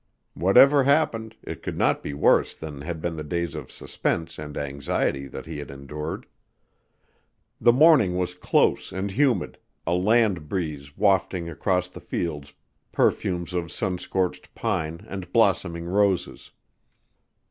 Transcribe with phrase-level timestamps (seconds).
[0.33, 4.57] Whatever happened, it could not be worse than had been the days of suspense and
[4.57, 6.25] anxiety that he had endured.
[7.59, 12.55] The morning was close and humid, a land breeze wafting across the fields
[12.91, 16.49] perfumes of sun scorched pine and blossoming roses.